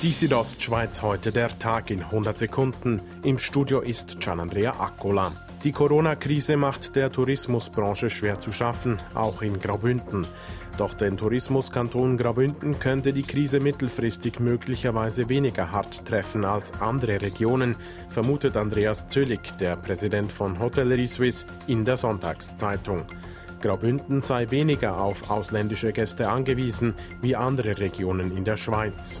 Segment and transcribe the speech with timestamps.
[0.00, 3.00] Die Südostschweiz heute der Tag in 100 Sekunden.
[3.24, 5.32] Im Studio ist Gianandrea Accola.
[5.64, 10.24] Die Corona-Krise macht der Tourismusbranche schwer zu schaffen, auch in Graubünden.
[10.76, 17.74] Doch den Tourismuskanton Graubünden könnte die Krise mittelfristig möglicherweise weniger hart treffen als andere Regionen,
[18.08, 23.02] vermutet Andreas Zöllig, der Präsident von Hotellerie Suisse, in der Sonntagszeitung.
[23.60, 29.20] Graubünden sei weniger auf ausländische Gäste angewiesen wie andere Regionen in der Schweiz.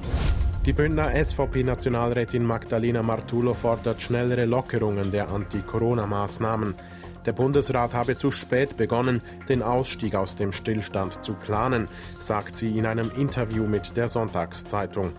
[0.68, 6.74] Die Bündner SVP-Nationalrätin Magdalena Martullo fordert schnellere Lockerungen der Anti-Corona-Maßnahmen.
[7.24, 11.88] Der Bundesrat habe zu spät begonnen, den Ausstieg aus dem Stillstand zu planen,
[12.20, 15.12] sagt sie in einem Interview mit der Sonntagszeitung.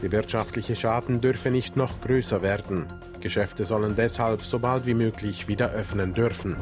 [0.00, 2.86] Der wirtschaftliche Schaden dürfe nicht noch größer werden.
[3.20, 6.56] Geschäfte sollen deshalb so bald wie möglich wieder öffnen dürfen.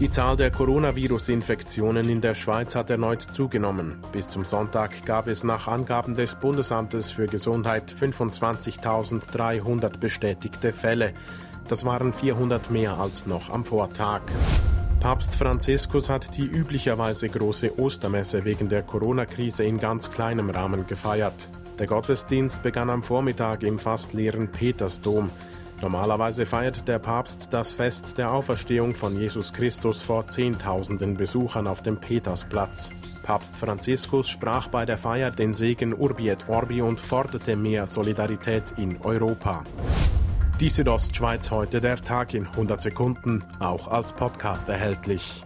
[0.00, 3.96] Die Zahl der Coronavirus-Infektionen in der Schweiz hat erneut zugenommen.
[4.12, 11.14] Bis zum Sonntag gab es nach Angaben des Bundesamtes für Gesundheit 25.300 bestätigte Fälle.
[11.66, 14.20] Das waren 400 mehr als noch am Vortag.
[15.00, 21.48] Papst Franziskus hat die üblicherweise große Ostermesse wegen der Corona-Krise in ganz kleinem Rahmen gefeiert.
[21.80, 25.28] Der Gottesdienst begann am Vormittag im fast leeren Petersdom.
[25.80, 31.82] Normalerweise feiert der Papst das Fest der Auferstehung von Jesus Christus vor Zehntausenden Besuchern auf
[31.82, 32.90] dem Petersplatz.
[33.22, 38.64] Papst Franziskus sprach bei der Feier den Segen Urbi et Orbi und forderte mehr Solidarität
[38.76, 39.62] in Europa.
[40.58, 45.44] Die Südostschweiz heute der Tag in 100 Sekunden, auch als Podcast erhältlich.